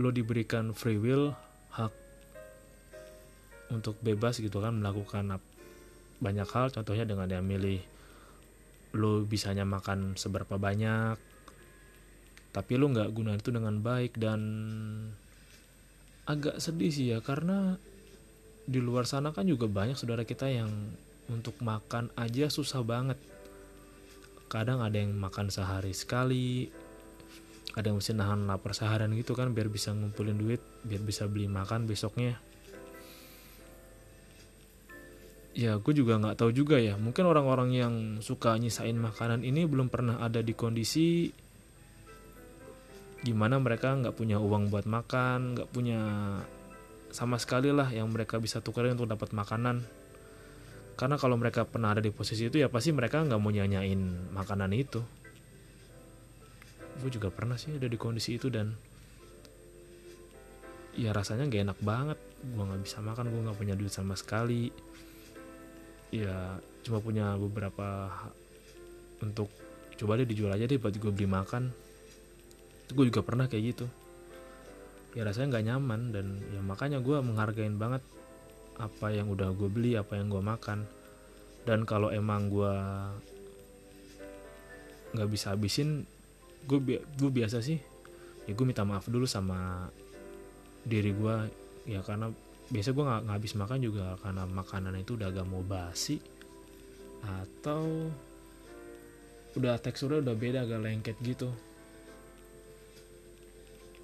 lo 0.00 0.08
diberikan 0.08 0.72
free 0.72 0.96
will 0.96 1.36
hak 1.72 1.92
untuk 3.72 3.96
bebas 4.04 4.40
gitu 4.40 4.60
kan 4.60 4.80
melakukan 4.80 5.36
banyak 6.20 6.48
hal. 6.48 6.72
Contohnya 6.72 7.04
dengan 7.04 7.28
dia 7.28 7.44
milih 7.44 7.91
lo 8.92 9.24
bisanya 9.24 9.64
makan 9.64 10.14
seberapa 10.20 10.60
banyak 10.60 11.16
tapi 12.52 12.76
lo 12.76 12.92
nggak 12.92 13.10
gunain 13.16 13.40
itu 13.40 13.48
dengan 13.48 13.80
baik. 13.80 14.20
Dan 14.20 14.40
agak 16.28 16.60
sedih 16.60 16.92
sih 16.92 17.16
ya 17.16 17.24
karena 17.24 17.80
di 18.68 18.78
luar 18.78 19.08
sana 19.08 19.34
kan 19.34 19.48
juga 19.48 19.66
banyak 19.66 19.96
saudara 19.98 20.22
kita 20.22 20.46
yang 20.46 20.70
untuk 21.32 21.56
makan 21.64 22.12
aja 22.14 22.52
susah 22.52 22.84
banget. 22.84 23.16
Kadang 24.52 24.84
ada 24.84 25.00
yang 25.00 25.16
makan 25.16 25.48
sehari 25.48 25.96
sekali 25.96 26.68
ada 27.72 27.88
yang 27.88 28.04
mesti 28.04 28.12
nahan 28.12 28.44
lapar 28.44 28.76
seharian 28.76 29.16
gitu 29.16 29.32
kan 29.32 29.56
biar 29.56 29.72
bisa 29.72 29.96
ngumpulin 29.96 30.36
duit 30.36 30.60
biar 30.84 31.00
bisa 31.00 31.24
beli 31.24 31.48
makan 31.48 31.88
besoknya 31.88 32.36
ya 35.52 35.76
gue 35.76 35.92
juga 35.92 36.16
nggak 36.16 36.36
tahu 36.40 36.50
juga 36.52 36.80
ya. 36.80 36.96
Mungkin 36.96 37.24
orang-orang 37.28 37.70
yang 37.76 37.94
suka 38.24 38.56
nyisain 38.56 38.96
makanan 38.96 39.44
ini 39.44 39.68
belum 39.68 39.92
pernah 39.92 40.20
ada 40.20 40.40
di 40.40 40.56
kondisi 40.56 41.28
gimana 43.22 43.54
mereka 43.62 43.94
nggak 43.94 44.18
punya 44.18 44.42
uang 44.42 44.66
buat 44.66 44.82
makan 44.82 45.54
nggak 45.54 45.70
punya 45.70 46.00
sama 47.14 47.38
sekali 47.38 47.70
lah 47.70 47.86
yang 47.94 48.10
mereka 48.10 48.42
bisa 48.42 48.64
tukarin 48.64 48.96
untuk 48.96 49.12
dapat 49.12 49.36
makanan. 49.36 49.84
Karena 50.96 51.16
kalau 51.20 51.36
mereka 51.36 51.68
pernah 51.68 51.92
ada 51.92 52.00
di 52.00 52.12
posisi 52.12 52.48
itu 52.48 52.56
ya 52.60 52.72
pasti 52.72 52.92
mereka 52.92 53.20
nggak 53.20 53.40
mau 53.40 53.52
nyanyain 53.52 54.32
makanan 54.32 54.72
itu. 54.72 55.00
Gue 57.00 57.10
juga 57.12 57.28
pernah 57.28 57.60
sih 57.60 57.76
ada 57.76 57.88
di 57.88 57.96
kondisi 58.00 58.36
itu 58.36 58.48
dan 58.48 58.72
ya 60.92 61.12
rasanya 61.12 61.48
gak 61.48 61.62
enak 61.68 61.78
banget. 61.84 62.18
Gue 62.40 62.64
nggak 62.64 62.80
bisa 62.80 63.04
makan 63.04 63.28
gue 63.28 63.40
nggak 63.44 63.58
punya 63.60 63.74
duit 63.76 63.92
sama 63.92 64.16
sekali 64.16 64.72
ya 66.12 66.60
cuma 66.84 67.00
punya 67.00 67.34
beberapa 67.40 68.12
untuk 69.24 69.48
coba 69.96 70.20
deh 70.20 70.28
dijual 70.28 70.52
aja 70.52 70.68
deh 70.68 70.76
buat 70.76 70.92
gue 70.92 71.12
beli 71.12 71.26
makan. 71.26 71.72
Itu 72.86 72.92
gue 72.92 73.06
juga 73.08 73.24
pernah 73.24 73.48
kayak 73.48 73.64
gitu. 73.72 73.86
Ya 75.16 75.24
rasanya 75.24 75.56
nggak 75.56 75.66
nyaman 75.72 76.00
dan 76.12 76.26
ya 76.52 76.60
makanya 76.60 77.00
gue 77.00 77.16
menghargain 77.24 77.80
banget 77.80 78.04
apa 78.76 79.12
yang 79.12 79.32
udah 79.32 79.52
gue 79.56 79.68
beli 79.72 79.96
apa 79.96 80.20
yang 80.20 80.28
gue 80.28 80.42
makan. 80.44 80.84
Dan 81.64 81.88
kalau 81.88 82.12
emang 82.12 82.52
gue 82.52 82.74
nggak 85.12 85.28
bisa 85.28 85.52
habisin 85.52 86.08
gue 86.64 86.78
gue 86.96 87.30
biasa 87.30 87.60
sih 87.60 87.76
ya 88.48 88.52
gue 88.56 88.66
minta 88.66 88.82
maaf 88.82 89.06
dulu 89.06 89.28
sama 89.28 89.92
diri 90.82 91.12
gue 91.14 91.36
ya 91.86 92.00
karena 92.02 92.32
biasa 92.72 92.96
gue 92.96 93.04
nggak 93.04 93.28
habis 93.28 93.52
makan 93.52 93.78
juga 93.84 94.16
karena 94.24 94.48
makanan 94.48 94.96
itu 94.96 95.20
udah 95.20 95.28
agak 95.28 95.44
mau 95.44 95.60
basi. 95.60 96.16
Atau 97.22 98.08
udah 99.52 99.76
teksturnya 99.76 100.24
udah 100.24 100.34
beda 100.34 100.64
agak 100.64 100.80
lengket 100.80 101.16
gitu. 101.20 101.52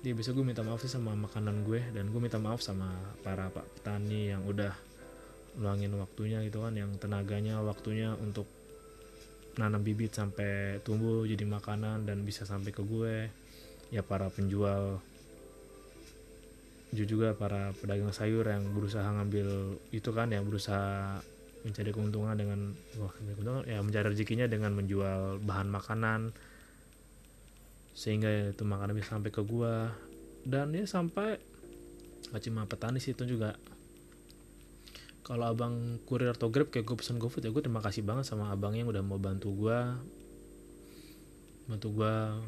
Dia 0.05 0.13
biasa 0.15 0.37
gue 0.37 0.45
minta 0.45 0.63
maaf 0.63 0.85
sih 0.85 0.93
sama 0.93 1.17
makanan 1.17 1.65
gue 1.67 1.81
dan 1.97 2.13
gue 2.13 2.21
minta 2.21 2.39
maaf 2.39 2.63
sama 2.63 2.93
para 3.25 3.51
pak 3.51 3.67
petani 3.81 4.31
yang 4.31 4.47
udah 4.47 4.71
luangin 5.59 5.91
waktunya 5.99 6.39
gitu 6.47 6.63
kan 6.63 6.77
yang 6.79 6.95
tenaganya 7.03 7.59
waktunya 7.59 8.15
untuk 8.15 8.47
nanam 9.59 9.83
bibit 9.83 10.15
sampai 10.15 10.79
tumbuh 10.87 11.27
jadi 11.27 11.43
makanan 11.43 12.07
dan 12.07 12.23
bisa 12.23 12.47
sampai 12.47 12.71
ke 12.71 12.85
gue. 12.85 13.33
Ya 13.89 14.05
para 14.05 14.29
penjual 14.29 15.01
juga 16.93 17.37
para 17.37 17.77
pedagang 17.77 18.13
sayur 18.17 18.49
yang 18.49 18.65
berusaha 18.73 19.05
ngambil 19.05 19.77
itu 19.93 20.09
kan 20.09 20.33
yang 20.33 20.49
berusaha 20.49 21.21
mencari 21.67 21.91
keuntungan 21.93 22.33
dengan 22.39 22.73
wah 22.97 23.13
keuntungan 23.13 23.67
ya 23.69 23.85
mencari 23.85 24.07
rezekinya 24.15 24.49
dengan 24.49 24.73
menjual 24.73 25.43
bahan 25.45 25.69
makanan. 25.69 26.33
Sehingga 27.93 28.55
itu 28.55 28.63
makanan 28.63 28.95
bisa 28.95 29.19
sampai 29.19 29.31
ke 29.35 29.43
gua. 29.43 29.93
Dan 30.47 30.73
ya 30.73 30.87
sampai 30.89 31.37
gak 32.33 32.43
cuma 32.47 32.65
petani 32.65 33.03
sih 33.03 33.13
itu 33.13 33.27
juga. 33.27 33.59
Kalau 35.27 35.45
abang 35.45 36.01
kurir 36.09 36.33
atau 36.33 36.49
grab 36.49 36.73
kayak 36.73 36.89
gue 36.89 36.97
pesen 36.97 37.21
gofood 37.21 37.45
ya 37.45 37.53
gue 37.53 37.61
terima 37.61 37.85
kasih 37.85 38.01
banget 38.01 38.25
sama 38.25 38.49
abang 38.49 38.73
yang 38.73 38.89
udah 38.89 39.05
mau 39.05 39.21
bantu 39.21 39.53
gua. 39.53 39.99
Bantu 41.69 41.89
gua 41.93 42.39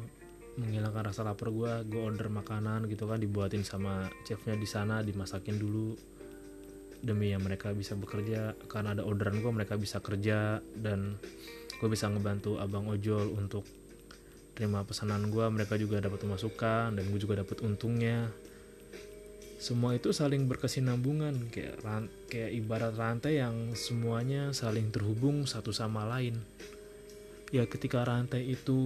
menghilangkan 0.61 1.09
rasa 1.09 1.25
lapar 1.25 1.49
gue 1.49 1.89
gue 1.89 2.01
order 2.01 2.29
makanan 2.29 2.85
gitu 2.85 3.09
kan 3.09 3.17
dibuatin 3.17 3.65
sama 3.65 4.07
chefnya 4.23 4.53
di 4.53 4.69
sana 4.69 5.01
dimasakin 5.01 5.57
dulu. 5.57 5.97
Demi 7.01 7.33
yang 7.33 7.41
mereka 7.41 7.73
bisa 7.73 7.97
bekerja 7.97 8.53
karena 8.69 8.93
ada 8.93 9.01
orderan 9.01 9.41
gue 9.41 9.49
mereka 9.49 9.73
bisa 9.73 9.97
kerja 9.97 10.61
dan 10.77 11.17
gue 11.81 11.89
bisa 11.89 12.05
ngebantu 12.05 12.61
abang 12.61 12.85
ojol 12.85 13.33
untuk 13.33 13.65
terima 14.53 14.85
pesanan 14.85 15.33
gue 15.33 15.41
mereka 15.49 15.81
juga 15.81 15.97
dapat 15.97 16.21
masukan 16.29 16.93
dan 16.93 17.03
gue 17.09 17.17
juga 17.17 17.41
dapat 17.41 17.65
untungnya. 17.65 18.29
Semua 19.57 19.97
itu 19.97 20.13
saling 20.13 20.45
berkesinambungan 20.45 21.49
kayak 21.53 21.81
kayak 22.29 22.51
ibarat 22.53 22.93
rantai 22.97 23.41
yang 23.41 23.73
semuanya 23.73 24.53
saling 24.53 24.93
terhubung 24.93 25.49
satu 25.49 25.73
sama 25.73 26.05
lain. 26.05 26.37
Ya 27.49 27.65
ketika 27.65 28.05
rantai 28.05 28.45
itu 28.45 28.77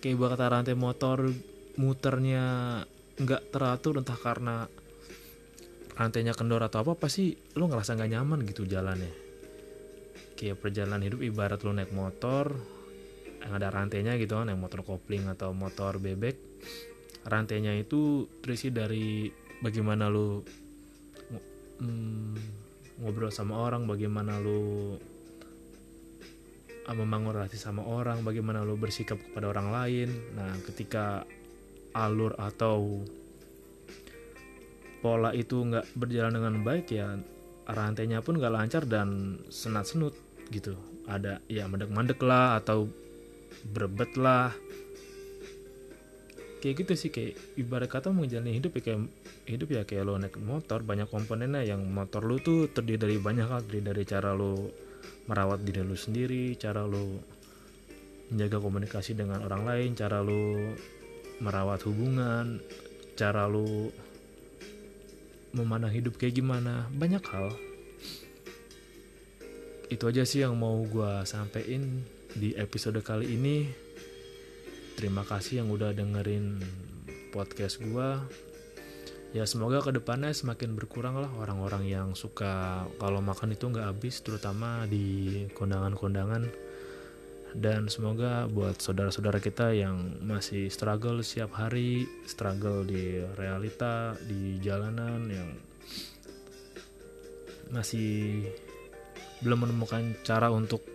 kayak 0.00 0.16
kata 0.16 0.46
rantai 0.48 0.76
motor 0.76 1.28
muternya 1.76 2.44
nggak 3.20 3.52
teratur 3.52 4.00
entah 4.00 4.16
karena 4.16 4.64
rantainya 5.96 6.32
kendor 6.32 6.64
atau 6.64 6.80
apa 6.80 6.96
pasti 6.96 7.36
lo 7.60 7.68
ngerasa 7.68 7.96
nggak 7.96 8.10
nyaman 8.16 8.40
gitu 8.48 8.64
jalannya. 8.64 9.12
Kayak 10.40 10.56
perjalanan 10.64 11.04
hidup 11.04 11.20
ibarat 11.20 11.60
lo 11.60 11.76
naik 11.76 11.92
motor 11.92 12.56
yang 13.40 13.52
ada 13.56 13.68
rantainya 13.72 14.20
gitu 14.20 14.36
kan 14.36 14.52
yang 14.52 14.60
motor 14.60 14.84
kopling 14.84 15.24
atau 15.28 15.56
motor 15.56 15.96
bebek 15.96 16.36
rantainya 17.24 17.76
itu 17.76 18.28
terisi 18.40 18.68
dari 18.72 19.28
bagaimana 19.60 20.08
lo 20.12 20.44
mm, 21.80 22.36
ngobrol 23.00 23.32
sama 23.32 23.60
orang 23.60 23.88
bagaimana 23.88 24.36
lo 24.40 24.96
membangun 26.96 27.36
relasi 27.36 27.58
sama 27.60 27.86
orang, 27.86 28.22
bagaimana 28.26 28.66
lo 28.66 28.74
bersikap 28.74 29.18
kepada 29.18 29.50
orang 29.50 29.70
lain. 29.70 30.08
Nah, 30.34 30.54
ketika 30.66 31.26
alur 31.94 32.34
atau 32.38 33.02
pola 35.00 35.32
itu 35.32 35.64
nggak 35.64 35.96
berjalan 35.96 36.36
dengan 36.36 36.54
baik 36.60 36.92
ya 36.92 37.16
rantainya 37.64 38.20
pun 38.20 38.36
nggak 38.36 38.52
lancar 38.52 38.82
dan 38.84 39.40
senat 39.48 39.88
senut 39.88 40.14
gitu. 40.52 40.76
Ada 41.08 41.42
ya 41.50 41.66
mandek 41.66 42.20
lah 42.22 42.60
atau 42.60 42.86
berebet 43.70 44.14
lah. 44.20 44.52
Kayak 46.60 46.84
gitu 46.84 46.92
sih 46.92 47.10
kayak 47.10 47.40
ibarat 47.56 47.88
kata 47.88 48.12
menjalani 48.12 48.52
hidup 48.52 48.76
ya 48.76 48.92
kayak 48.92 49.00
hidup 49.48 49.68
ya 49.72 49.82
kayak 49.88 50.04
lo 50.04 50.20
naik 50.20 50.36
motor 50.36 50.84
banyak 50.84 51.08
komponennya 51.08 51.64
yang 51.64 51.80
motor 51.88 52.20
lo 52.20 52.36
tuh 52.36 52.68
terdiri 52.68 53.00
dari 53.00 53.16
banyak 53.16 53.48
hal 53.48 53.64
terdiri 53.64 53.84
dari 53.90 54.02
cara 54.04 54.36
lo 54.36 54.68
merawat 55.28 55.62
diri 55.62 55.84
lu 55.84 55.94
sendiri 55.94 56.56
cara 56.58 56.86
lu 56.86 57.20
menjaga 58.30 58.62
komunikasi 58.62 59.18
dengan 59.18 59.42
orang 59.42 59.66
lain 59.66 59.90
cara 59.98 60.22
lu 60.22 60.74
merawat 61.40 61.82
hubungan 61.88 62.60
cara 63.18 63.44
lu 63.50 63.90
memandang 65.50 65.90
hidup 65.90 66.14
kayak 66.14 66.38
gimana 66.38 66.86
banyak 66.94 67.22
hal. 67.26 67.50
Itu 69.90 70.06
aja 70.06 70.22
sih 70.22 70.46
yang 70.46 70.54
mau 70.54 70.78
gue 70.86 71.26
sampein 71.26 72.06
di 72.30 72.54
episode 72.54 73.02
kali 73.02 73.34
ini. 73.34 73.66
Terima 74.94 75.26
kasih 75.26 75.64
yang 75.64 75.68
udah 75.74 75.90
dengerin 75.90 76.62
podcast 77.34 77.82
gue 77.82 78.08
ya 79.30 79.46
semoga 79.46 79.78
ke 79.78 79.94
depannya 79.94 80.34
semakin 80.34 80.74
berkurang 80.74 81.14
lah 81.22 81.30
orang-orang 81.38 81.86
yang 81.86 82.08
suka 82.18 82.82
kalau 82.98 83.22
makan 83.22 83.54
itu 83.54 83.70
nggak 83.70 83.86
habis 83.86 84.22
terutama 84.26 84.86
di 84.90 85.46
kondangan-kondangan. 85.54 86.70
Dan 87.50 87.90
semoga 87.90 88.46
buat 88.46 88.78
saudara-saudara 88.78 89.42
kita 89.42 89.74
yang 89.74 90.22
masih 90.22 90.70
struggle 90.70 91.18
setiap 91.18 91.50
hari, 91.58 92.06
struggle 92.22 92.86
di 92.86 93.18
realita, 93.34 94.14
di 94.22 94.62
jalanan 94.62 95.26
yang 95.26 95.50
masih 97.74 98.46
belum 99.42 99.66
menemukan 99.66 100.14
cara 100.22 100.46
untuk 100.54 100.86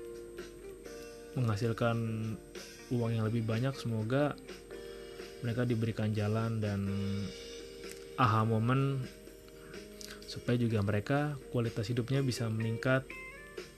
menghasilkan 1.35 1.97
uang 2.95 3.11
yang 3.11 3.27
lebih 3.27 3.43
banyak, 3.43 3.75
semoga 3.75 4.31
mereka 5.43 5.67
diberikan 5.67 6.15
jalan 6.15 6.63
dan 6.63 6.87
aha 8.15 8.47
momen 8.47 9.03
supaya 10.25 10.59
juga 10.59 10.83
mereka 10.83 11.39
kualitas 11.51 11.87
hidupnya 11.87 12.19
bisa 12.19 12.47
meningkat 12.51 13.07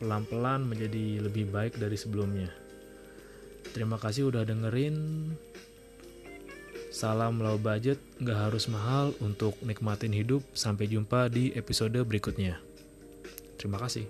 pelan-pelan 0.01 0.65
menjadi 0.65 1.21
lebih 1.21 1.49
baik 1.49 1.77
dari 1.77 1.97
sebelumnya. 1.97 2.49
Terima 3.73 4.01
kasih 4.01 4.33
udah 4.33 4.41
dengerin. 4.41 5.29
Salam 6.89 7.37
low 7.45 7.61
budget, 7.61 8.01
nggak 8.17 8.49
harus 8.49 8.65
mahal 8.73 9.13
untuk 9.21 9.53
nikmatin 9.61 10.09
hidup. 10.09 10.41
Sampai 10.57 10.89
jumpa 10.89 11.29
di 11.29 11.53
episode 11.53 12.01
berikutnya. 12.01 12.57
Terima 13.61 13.77
kasih. 13.77 14.09